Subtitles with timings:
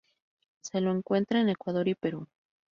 [0.61, 2.27] Se lo encuentra en Ecuador y Perú.